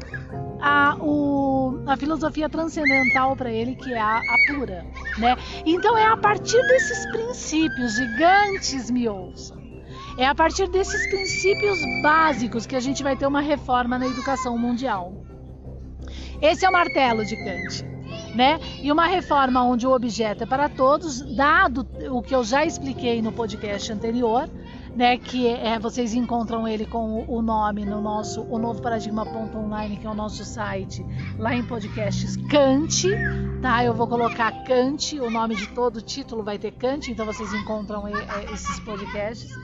a, 0.60 0.96
o, 1.00 1.47
a 1.88 1.96
filosofia 1.96 2.48
transcendental 2.48 3.34
para 3.34 3.50
ele, 3.50 3.74
que 3.74 3.92
é 3.92 4.00
a, 4.00 4.18
a, 4.18 4.54
pura. 4.54 4.84
Né? 5.16 5.36
Então 5.64 5.96
é 5.96 6.06
a 6.06 6.16
partir 6.16 6.60
desses 6.68 7.06
princípios 7.10 7.94
gigantes, 7.94 8.90
me 8.90 9.08
ouçam. 9.08 9.58
É 10.18 10.26
a 10.26 10.34
partir 10.34 10.68
desses 10.68 11.08
princípios 11.08 11.78
básicos 12.02 12.66
que 12.66 12.76
a 12.76 12.80
gente 12.80 13.02
vai 13.02 13.16
ter 13.16 13.26
uma 13.26 13.40
reforma 13.40 13.98
na 13.98 14.06
educação 14.06 14.58
mundial. 14.58 15.24
Esse 16.42 16.64
é 16.64 16.68
o 16.68 16.72
martelo 16.72 17.24
de 17.24 17.36
Kant. 17.36 17.84
Né? 18.34 18.60
E 18.82 18.92
uma 18.92 19.06
reforma 19.06 19.64
onde 19.64 19.86
o 19.86 19.92
objeto 19.92 20.42
é 20.44 20.46
para 20.46 20.68
todos, 20.68 21.22
dado 21.34 21.88
o 22.10 22.22
que 22.22 22.34
eu 22.34 22.44
já 22.44 22.64
expliquei 22.64 23.22
no 23.22 23.32
podcast 23.32 23.90
anterior, 23.92 24.48
né, 24.98 25.16
que 25.16 25.46
é, 25.46 25.78
vocês 25.78 26.12
encontram 26.12 26.66
ele 26.66 26.84
com 26.84 27.24
o 27.28 27.40
nome 27.40 27.84
no 27.84 28.02
nosso 28.02 28.42
o 28.42 28.58
novo 28.58 28.82
paradigma.online, 28.82 29.96
que 29.96 30.04
é 30.04 30.10
o 30.10 30.14
nosso 30.14 30.44
site, 30.44 31.06
lá 31.38 31.54
em 31.54 31.64
podcasts 31.64 32.36
Kant, 32.50 33.06
tá? 33.62 33.84
Eu 33.84 33.94
vou 33.94 34.08
colocar 34.08 34.50
Kant, 34.64 35.16
o 35.20 35.30
nome 35.30 35.54
de 35.54 35.68
todo 35.68 35.98
o 35.98 36.02
título 36.02 36.42
vai 36.42 36.58
ter 36.58 36.72
Kant, 36.72 37.12
então 37.12 37.24
vocês 37.24 37.54
encontram 37.54 38.08
é, 38.08 38.52
esses 38.52 38.80
podcasts. 38.80 39.56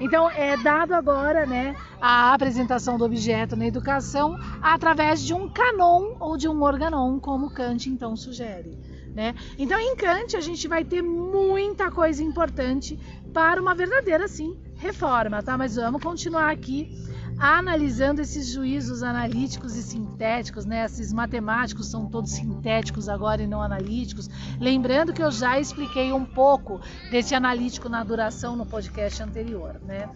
Então, 0.00 0.30
é 0.30 0.56
dado 0.56 0.94
agora 0.94 1.44
né, 1.44 1.76
a 2.00 2.32
apresentação 2.32 2.96
do 2.96 3.04
objeto 3.04 3.56
na 3.56 3.66
educação 3.66 4.38
através 4.62 5.22
de 5.22 5.34
um 5.34 5.50
canon 5.50 6.16
ou 6.18 6.38
de 6.38 6.48
um 6.48 6.62
organon, 6.62 7.20
como 7.20 7.50
Kant 7.50 7.90
então 7.90 8.16
sugere. 8.16 8.78
Né? 9.14 9.34
Então, 9.58 9.78
em 9.78 9.94
Kant, 9.96 10.34
a 10.34 10.40
gente 10.40 10.66
vai 10.66 10.82
ter 10.82 11.02
muita 11.02 11.90
coisa 11.90 12.22
importante 12.22 12.98
para 13.34 13.60
uma 13.60 13.74
verdadeira, 13.74 14.28
sim, 14.28 14.56
reforma, 14.78 15.42
tá? 15.42 15.58
Mas 15.58 15.76
vamos 15.76 16.02
continuar 16.02 16.50
aqui 16.50 17.06
analisando 17.38 18.20
esses 18.20 18.48
juízos 18.48 19.02
analíticos 19.02 19.76
e 19.76 19.82
sintéticos, 19.82 20.64
né? 20.64 20.84
Esses 20.84 21.12
matemáticos 21.12 21.88
são 21.90 22.06
todos 22.06 22.32
sintéticos 22.32 23.08
agora 23.08 23.42
e 23.42 23.46
não 23.46 23.62
analíticos. 23.62 24.28
Lembrando 24.58 25.12
que 25.12 25.22
eu 25.22 25.30
já 25.30 25.60
expliquei 25.60 26.12
um 26.12 26.24
pouco 26.24 26.80
desse 27.10 27.34
analítico 27.34 27.88
na 27.88 28.02
duração 28.02 28.56
no 28.56 28.66
podcast 28.66 29.22
anterior, 29.22 29.80
né? 29.84 30.08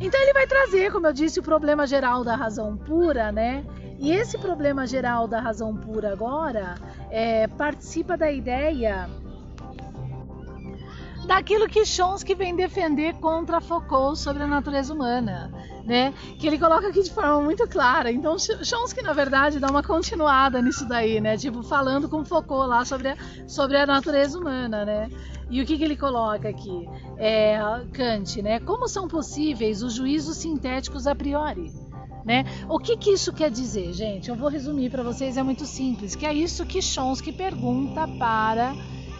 Então 0.00 0.20
ele 0.20 0.32
vai 0.32 0.46
trazer, 0.46 0.90
como 0.92 1.06
eu 1.06 1.12
disse, 1.12 1.40
o 1.40 1.42
problema 1.42 1.86
geral 1.86 2.24
da 2.24 2.34
razão 2.36 2.76
pura, 2.76 3.30
né? 3.30 3.64
E 3.98 4.10
esse 4.10 4.36
problema 4.36 4.86
geral 4.86 5.28
da 5.28 5.40
razão 5.40 5.76
pura 5.76 6.12
agora 6.12 6.74
é, 7.08 7.46
participa 7.46 8.16
da 8.16 8.30
ideia 8.30 9.08
daquilo 11.26 11.68
que 11.68 11.84
Chomsky 11.84 12.34
vem 12.34 12.54
defender 12.54 13.14
contra 13.14 13.60
Foucault 13.60 14.18
sobre 14.18 14.42
a 14.42 14.46
natureza 14.46 14.92
humana, 14.92 15.52
né? 15.84 16.12
Que 16.38 16.46
ele 16.46 16.58
coloca 16.58 16.88
aqui 16.88 17.02
de 17.02 17.10
forma 17.10 17.40
muito 17.40 17.66
clara. 17.68 18.10
Então 18.10 18.36
Chomsky 18.38 19.02
na 19.02 19.12
verdade 19.12 19.60
dá 19.60 19.68
uma 19.68 19.82
continuada 19.82 20.60
nisso 20.60 20.86
daí, 20.86 21.20
né? 21.20 21.36
Tipo 21.36 21.62
falando 21.62 22.08
com 22.08 22.24
Foucault 22.24 22.68
lá 22.68 22.84
sobre 22.84 23.10
a, 23.10 23.16
sobre 23.46 23.76
a 23.76 23.86
natureza 23.86 24.38
humana, 24.38 24.84
né? 24.84 25.10
E 25.50 25.60
o 25.60 25.66
que, 25.66 25.76
que 25.76 25.84
ele 25.84 25.96
coloca 25.96 26.48
aqui? 26.48 26.88
É, 27.18 27.58
Kant, 27.92 28.40
né? 28.42 28.58
Como 28.60 28.88
são 28.88 29.06
possíveis 29.06 29.82
os 29.82 29.94
juízos 29.94 30.38
sintéticos 30.38 31.06
a 31.06 31.14
priori? 31.14 31.70
Né? 32.24 32.44
O 32.68 32.78
que, 32.78 32.96
que 32.96 33.10
isso 33.10 33.32
quer 33.32 33.50
dizer, 33.50 33.92
gente? 33.92 34.30
Eu 34.30 34.36
vou 34.36 34.48
resumir 34.48 34.90
para 34.90 35.02
vocês, 35.02 35.36
é 35.36 35.42
muito 35.42 35.66
simples, 35.66 36.14
que 36.14 36.24
é 36.24 36.32
isso 36.32 36.64
que 36.64 36.80
Chomsky 36.80 37.32
pergunta 37.32 38.06
para 38.16 38.76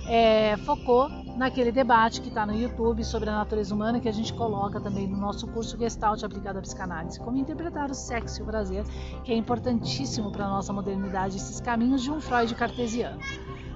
é, 0.06 0.56
Foucault 0.58 1.21
naquele 1.36 1.72
debate 1.72 2.20
que 2.20 2.28
está 2.28 2.44
no 2.44 2.54
YouTube 2.54 3.04
sobre 3.04 3.28
a 3.30 3.32
natureza 3.32 3.74
humana, 3.74 4.00
que 4.00 4.08
a 4.08 4.12
gente 4.12 4.32
coloca 4.34 4.80
também 4.80 5.06
no 5.06 5.16
nosso 5.16 5.46
curso 5.48 5.78
Gestalt 5.78 6.22
aplicado 6.22 6.58
à 6.58 6.62
psicanálise. 6.62 7.18
Como 7.20 7.36
interpretar 7.36 7.90
o 7.90 7.94
sexo 7.94 8.40
e 8.40 8.42
o 8.42 8.46
prazer, 8.46 8.84
que 9.24 9.32
é 9.32 9.36
importantíssimo 9.36 10.30
para 10.30 10.44
a 10.46 10.48
nossa 10.48 10.72
modernidade, 10.72 11.36
esses 11.36 11.60
caminhos 11.60 12.02
de 12.02 12.10
um 12.10 12.20
Freud 12.20 12.54
cartesiano. 12.54 13.18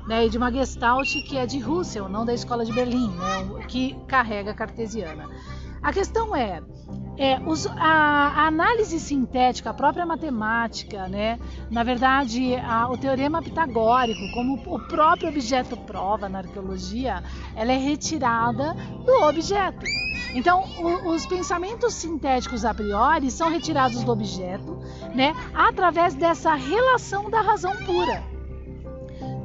né, 0.07 0.27
e 0.27 0.31
de 0.31 0.39
uma 0.39 0.53
Gestalt 0.53 1.09
que 1.25 1.37
é 1.37 1.45
de 1.47 1.59
Russell, 1.59 2.09
não 2.09 2.25
da 2.25 2.33
escola 2.33 2.65
de 2.65 2.73
Berlim, 2.73 3.09
né, 3.09 3.65
que 3.67 3.97
carrega 4.07 4.55
cartesiana. 4.55 5.29
A 5.83 5.93
questão 5.93 6.35
é, 6.35 6.63
é 7.19 7.41
os, 7.47 7.67
a, 7.67 7.73
a, 7.73 8.47
análise 8.47 9.01
sintética, 9.01 9.71
a 9.71 9.75
própria 9.75 10.05
matemática, 10.05 11.09
né? 11.09 11.39
na 11.71 11.83
verdade, 11.83 12.55
a, 12.57 12.89
o 12.91 12.97
teorema 12.97 13.43
pitagórico, 13.43 14.21
como 14.35 14.63
o 14.67 14.79
próprio 14.87 15.29
objeto 15.29 15.77
prova 15.77 16.29
na 16.29 16.39
arqueologia, 16.39 17.23
ela 17.55 17.73
é 17.73 17.77
retirada 17.77 18.75
do 19.05 19.25
objeto. 19.25 19.85
Então, 20.35 20.65
o, 20.79 21.11
os 21.15 21.25
pensamentos 21.27 21.95
sintéticos 21.95 22.65
a 22.65 22.75
priori 22.75 23.31
são 23.31 23.51
retirados 23.51 24.05
do 24.05 24.13
objeto 24.13 24.79
né? 25.15 25.35
através 25.55 26.15
dessa 26.15 26.55
relação 26.55 27.31
da 27.31 27.41
razão 27.41 27.75
pura 27.85 28.23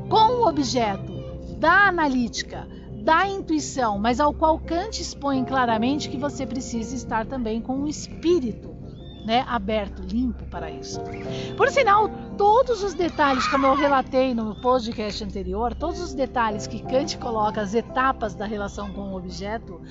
com 0.09 0.41
o 0.41 0.47
objeto 0.47 1.13
da 1.57 1.87
analítica 1.87 2.67
da 3.01 3.27
intuição, 3.27 3.97
mas 3.97 4.19
ao 4.19 4.33
qual 4.33 4.59
Kant 4.59 5.01
expõe 5.01 5.43
claramente 5.43 6.09
que 6.09 6.17
você 6.17 6.45
precisa 6.45 6.95
estar 6.95 7.25
também 7.25 7.59
com 7.59 7.81
o 7.81 7.87
espírito 7.87 8.70
né, 9.25 9.45
aberto, 9.47 10.01
limpo 10.01 10.45
para 10.45 10.69
isso. 10.69 11.01
Por 11.55 11.69
sinal, 11.69 12.09
todos 12.37 12.83
os 12.83 12.93
detalhes, 12.93 13.47
como 13.47 13.67
eu 13.67 13.75
relatei 13.75 14.33
no 14.33 14.55
podcast 14.55 15.23
anterior, 15.23 15.75
todos 15.75 16.01
os 16.01 16.13
detalhes 16.13 16.67
que 16.67 16.81
Kant 16.81 17.17
coloca, 17.17 17.61
as 17.61 17.73
etapas 17.73 18.33
da 18.33 18.45
relação 18.45 18.91
com 18.91 19.11
o 19.11 19.17
objeto, 19.17 19.81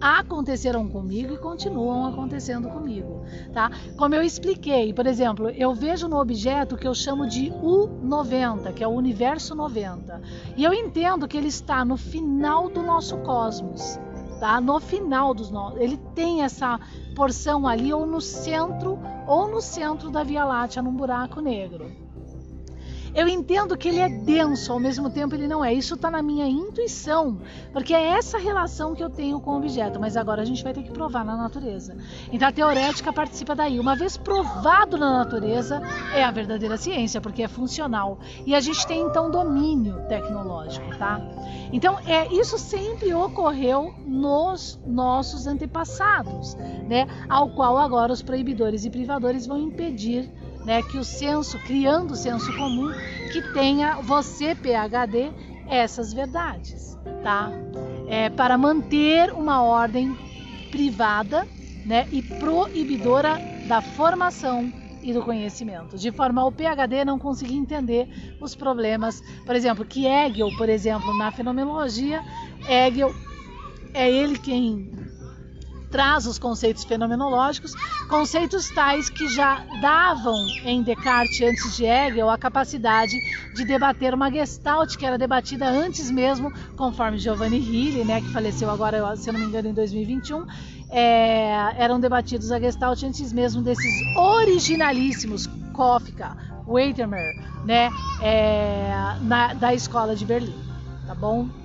aconteceram 0.00 0.88
comigo 0.88 1.34
e 1.34 1.38
continuam 1.38 2.06
acontecendo 2.06 2.68
comigo, 2.68 3.24
tá? 3.52 3.70
Como 3.96 4.14
eu 4.14 4.22
expliquei, 4.22 4.92
por 4.92 5.06
exemplo, 5.06 5.48
eu 5.50 5.72
vejo 5.74 6.08
no 6.08 6.20
objeto 6.20 6.76
que 6.76 6.86
eu 6.86 6.94
chamo 6.94 7.26
de 7.26 7.50
U90, 7.50 8.72
que 8.72 8.82
é 8.82 8.86
o 8.86 8.90
universo 8.90 9.54
90, 9.54 10.20
e 10.56 10.64
eu 10.64 10.72
entendo 10.72 11.28
que 11.28 11.36
ele 11.36 11.48
está 11.48 11.84
no 11.84 11.96
final 11.96 12.68
do 12.68 12.82
nosso 12.82 13.16
cosmos, 13.18 13.98
tá? 14.42 14.60
No 14.60 14.80
final 14.80 15.32
dos 15.32 15.52
nossos, 15.52 15.80
ele 15.80 15.96
tem 16.16 16.42
essa 16.42 16.80
porção 17.14 17.64
ali 17.64 17.92
ou 17.92 18.04
no 18.04 18.20
centro 18.20 18.98
ou 19.24 19.46
no 19.46 19.60
centro 19.60 20.10
da 20.10 20.24
Via 20.24 20.44
Láctea, 20.44 20.82
num 20.82 20.92
buraco 20.92 21.40
negro. 21.40 22.01
Eu 23.14 23.28
entendo 23.28 23.76
que 23.76 23.88
ele 23.88 23.98
é 23.98 24.08
denso, 24.08 24.72
ao 24.72 24.80
mesmo 24.80 25.10
tempo 25.10 25.34
ele 25.34 25.46
não 25.46 25.64
é. 25.64 25.72
Isso 25.72 25.94
está 25.94 26.10
na 26.10 26.22
minha 26.22 26.46
intuição, 26.46 27.38
porque 27.72 27.92
é 27.92 28.02
essa 28.02 28.38
relação 28.38 28.94
que 28.94 29.04
eu 29.04 29.10
tenho 29.10 29.38
com 29.38 29.52
o 29.52 29.56
objeto. 29.58 30.00
Mas 30.00 30.16
agora 30.16 30.40
a 30.40 30.44
gente 30.44 30.64
vai 30.64 30.72
ter 30.72 30.82
que 30.82 30.90
provar 30.90 31.24
na 31.24 31.36
natureza. 31.36 31.96
Então 32.32 32.48
a 32.48 32.52
teorética 32.52 33.12
participa 33.12 33.54
daí. 33.54 33.78
Uma 33.78 33.94
vez 33.94 34.16
provado 34.16 34.96
na 34.96 35.18
natureza, 35.18 35.82
é 36.14 36.24
a 36.24 36.30
verdadeira 36.30 36.76
ciência, 36.76 37.20
porque 37.20 37.42
é 37.42 37.48
funcional. 37.48 38.18
E 38.46 38.54
a 38.54 38.60
gente 38.60 38.86
tem 38.86 39.02
então 39.02 39.30
domínio 39.30 40.00
tecnológico, 40.08 40.96
tá? 40.96 41.20
Então 41.70 41.98
é 42.06 42.32
isso 42.32 42.58
sempre 42.58 43.12
ocorreu 43.12 43.94
nos 44.06 44.80
nossos 44.86 45.46
antepassados, 45.46 46.54
né? 46.88 47.06
Ao 47.28 47.50
qual 47.50 47.76
agora 47.76 48.12
os 48.12 48.22
proibidores 48.22 48.84
e 48.84 48.90
privadores 48.90 49.46
vão 49.46 49.58
impedir 49.58 50.30
né, 50.64 50.82
que 50.82 50.98
o 50.98 51.04
senso, 51.04 51.58
criando 51.60 52.12
o 52.12 52.16
senso 52.16 52.54
comum, 52.56 52.90
que 53.32 53.42
tenha 53.52 54.00
você, 54.00 54.54
PhD, 54.54 55.32
essas 55.68 56.12
verdades, 56.12 56.98
tá? 57.22 57.50
É, 58.08 58.28
para 58.28 58.58
manter 58.58 59.32
uma 59.32 59.62
ordem 59.62 60.16
privada 60.70 61.46
né, 61.84 62.06
e 62.10 62.22
proibidora 62.22 63.38
da 63.66 63.80
formação 63.80 64.72
e 65.02 65.12
do 65.12 65.22
conhecimento, 65.22 65.96
de 65.96 66.12
forma 66.12 66.42
ao 66.42 66.52
PhD 66.52 67.04
não 67.04 67.18
conseguir 67.18 67.56
entender 67.56 68.08
os 68.40 68.54
problemas, 68.54 69.20
por 69.44 69.56
exemplo, 69.56 69.84
que 69.84 70.06
Hegel, 70.06 70.48
por 70.56 70.68
exemplo, 70.68 71.12
na 71.18 71.32
fenomenologia, 71.32 72.22
Hegel 72.68 73.12
é 73.92 74.10
ele 74.10 74.38
quem 74.38 75.01
traz 75.92 76.26
os 76.26 76.38
conceitos 76.38 76.82
fenomenológicos, 76.84 77.74
conceitos 78.08 78.70
tais 78.70 79.10
que 79.10 79.28
já 79.28 79.62
davam 79.80 80.34
em 80.64 80.82
Descartes, 80.82 81.40
antes 81.42 81.76
de 81.76 81.84
Hegel, 81.84 82.30
a 82.30 82.38
capacidade 82.38 83.12
de 83.54 83.64
debater 83.64 84.14
uma 84.14 84.30
gestalt 84.30 84.96
que 84.96 85.04
era 85.04 85.18
debatida 85.18 85.68
antes 85.68 86.10
mesmo, 86.10 86.50
conforme 86.76 87.18
Giovanni 87.18 87.58
Hilli, 87.58 88.04
né, 88.04 88.22
que 88.22 88.32
faleceu 88.32 88.70
agora, 88.70 89.14
se 89.16 89.28
eu 89.28 89.34
não 89.34 89.40
me 89.40 89.46
engano, 89.46 89.68
em 89.68 89.74
2021, 89.74 90.46
é, 90.88 91.74
eram 91.76 92.00
debatidos 92.00 92.50
a 92.50 92.58
gestalt 92.58 93.02
antes 93.02 93.32
mesmo 93.32 93.62
desses 93.62 93.92
originalíssimos 94.16 95.46
Kafka, 95.76 96.36
Waitermer, 96.66 97.36
né, 97.66 97.90
é, 98.22 99.16
na, 99.20 99.52
da 99.52 99.74
escola 99.74 100.16
de 100.16 100.24
Berlim, 100.24 100.58
tá 101.06 101.14
bom? 101.14 101.61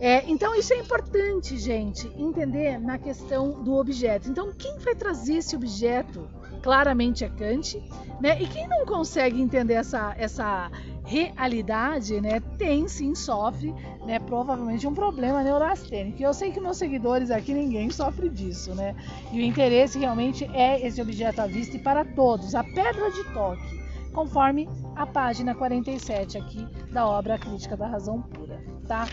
É, 0.00 0.24
então 0.30 0.54
isso 0.54 0.72
é 0.72 0.76
importante, 0.76 1.58
gente, 1.58 2.08
entender 2.16 2.78
na 2.78 2.98
questão 2.98 3.62
do 3.62 3.74
objeto. 3.74 4.28
Então, 4.28 4.52
quem 4.52 4.78
vai 4.78 4.94
trazer 4.94 5.36
esse 5.36 5.56
objeto 5.56 6.28
claramente 6.62 7.24
é 7.24 7.28
Kant, 7.28 7.82
né? 8.20 8.40
E 8.40 8.46
quem 8.46 8.68
não 8.68 8.84
consegue 8.84 9.40
entender 9.40 9.74
essa, 9.74 10.14
essa 10.18 10.70
realidade, 11.04 12.20
né, 12.20 12.40
tem 12.58 12.86
sim, 12.86 13.14
sofre, 13.14 13.74
né, 14.04 14.18
provavelmente 14.18 14.86
um 14.86 14.94
problema 14.94 15.42
neurastênico. 15.42 16.20
E 16.20 16.24
eu 16.24 16.34
sei 16.34 16.50
que 16.50 16.60
meus 16.60 16.76
seguidores 16.76 17.30
aqui, 17.30 17.54
ninguém 17.54 17.90
sofre 17.90 18.28
disso, 18.28 18.74
né? 18.74 18.94
E 19.32 19.38
o 19.38 19.42
interesse 19.42 19.98
realmente 19.98 20.44
é 20.52 20.86
esse 20.86 21.00
objeto 21.00 21.40
à 21.40 21.46
vista 21.46 21.76
e 21.76 21.80
para 21.80 22.04
todos, 22.04 22.54
a 22.54 22.62
pedra 22.62 23.10
de 23.10 23.24
toque, 23.32 23.80
conforme 24.12 24.68
a 24.94 25.06
página 25.06 25.54
47 25.54 26.36
aqui 26.36 26.66
da 26.92 27.06
obra 27.06 27.38
Crítica 27.38 27.76
da 27.76 27.86
Razão 27.86 28.20
Pura, 28.20 28.62
tá? 28.86 29.06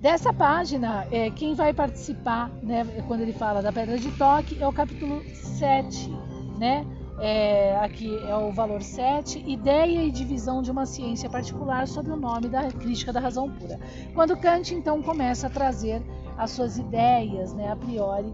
Dessa 0.00 0.32
página, 0.32 1.06
é, 1.12 1.28
quem 1.30 1.54
vai 1.54 1.74
participar, 1.74 2.50
né, 2.62 2.86
quando 3.06 3.20
ele 3.20 3.34
fala 3.34 3.60
da 3.60 3.70
pedra 3.70 3.98
de 3.98 4.10
toque, 4.12 4.56
é 4.58 4.66
o 4.66 4.72
capítulo 4.72 5.22
7, 5.34 6.10
né? 6.58 6.86
É, 7.20 7.76
aqui 7.80 8.16
é 8.26 8.34
o 8.34 8.50
valor 8.50 8.80
7, 8.80 9.44
ideia 9.46 10.02
e 10.02 10.10
divisão 10.10 10.62
de 10.62 10.70
uma 10.70 10.86
ciência 10.86 11.28
particular 11.28 11.86
sob 11.86 12.10
o 12.10 12.16
nome 12.16 12.48
da 12.48 12.68
crítica 12.72 13.12
da 13.12 13.20
razão 13.20 13.50
pura. 13.50 13.78
Quando 14.14 14.38
Kant 14.38 14.74
então 14.74 15.02
começa 15.02 15.48
a 15.48 15.50
trazer 15.50 16.02
as 16.38 16.52
suas 16.52 16.78
ideias, 16.78 17.52
né, 17.52 17.70
a 17.70 17.76
priori, 17.76 18.32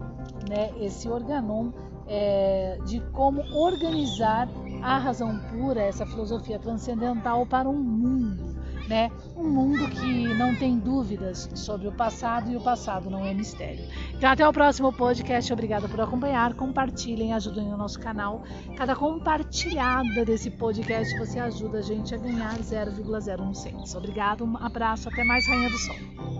né, 0.49 0.71
esse 0.79 1.09
organon 1.09 1.71
é, 2.07 2.79
de 2.85 3.01
como 3.11 3.41
organizar 3.53 4.47
a 4.81 4.97
razão 4.97 5.37
pura, 5.51 5.81
essa 5.81 6.05
filosofia 6.05 6.57
transcendental 6.59 7.45
para 7.45 7.67
um 7.67 7.77
mundo 7.77 8.46
né? 8.87 9.11
Um 9.35 9.49
mundo 9.49 9.87
que 9.89 10.33
não 10.33 10.55
tem 10.55 10.77
dúvidas 10.79 11.49
sobre 11.53 11.87
o 11.87 11.91
passado 11.91 12.51
e 12.51 12.55
o 12.55 12.61
passado 12.61 13.09
não 13.09 13.25
é 13.25 13.33
mistério. 13.33 13.85
Então 14.13 14.29
até 14.29 14.47
o 14.47 14.53
próximo 14.53 14.91
podcast. 14.93 15.51
Obrigada 15.51 15.87
por 15.87 15.99
acompanhar. 16.01 16.53
Compartilhem, 16.53 17.33
ajudem 17.33 17.73
o 17.73 17.77
nosso 17.77 17.99
canal. 17.99 18.43
Cada 18.75 18.95
compartilhada 18.95 20.25
desse 20.25 20.49
podcast 20.51 21.17
você 21.17 21.39
ajuda 21.39 21.79
a 21.79 21.81
gente 21.81 22.13
a 22.15 22.17
ganhar 22.17 22.57
0,01 22.59 23.53
centos. 23.53 23.95
Obrigado, 23.95 24.45
um 24.45 24.57
abraço, 24.57 25.09
até 25.09 25.23
mais, 25.23 25.47
Rainha 25.47 25.69
do 25.69 25.77
Sol. 25.77 26.36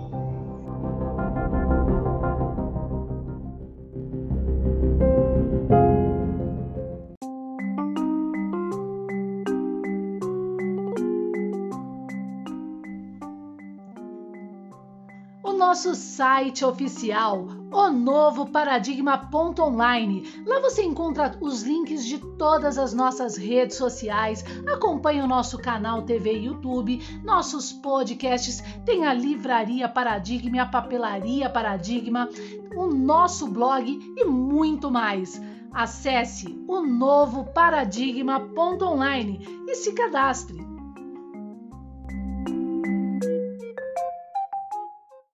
Nosso 15.67 15.93
site 15.95 16.63
oficial, 16.63 17.45
o 17.69 17.89
novo 17.89 18.45
paradigma.online. 18.45 20.23
Lá 20.45 20.61
você 20.61 20.81
encontra 20.81 21.37
os 21.41 21.63
links 21.63 22.05
de 22.05 22.19
todas 22.37 22.77
as 22.77 22.93
nossas 22.93 23.35
redes 23.35 23.75
sociais, 23.75 24.45
acompanha 24.65 25.25
o 25.25 25.27
nosso 25.27 25.57
canal 25.57 26.03
TV 26.03 26.37
e 26.37 26.45
YouTube, 26.45 27.01
nossos 27.21 27.73
podcasts, 27.73 28.63
tem 28.85 29.05
a 29.05 29.13
livraria 29.13 29.89
Paradigma, 29.89 30.61
a 30.61 30.67
papelaria 30.67 31.49
Paradigma, 31.49 32.29
o 32.73 32.87
nosso 32.87 33.45
blog 33.45 33.99
e 34.15 34.23
muito 34.23 34.89
mais. 34.89 35.41
Acesse 35.73 36.57
o 36.65 36.79
novo 36.79 37.43
paradigma.online 37.43 39.65
e 39.67 39.75
se 39.75 39.91
cadastre. 39.91 40.66